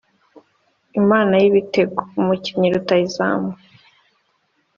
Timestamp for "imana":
1.01-1.33